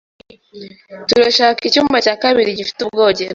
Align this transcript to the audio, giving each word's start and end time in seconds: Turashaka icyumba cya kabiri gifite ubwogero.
Turashaka 1.07 1.61
icyumba 1.69 1.97
cya 2.05 2.15
kabiri 2.21 2.57
gifite 2.59 2.79
ubwogero. 2.83 3.29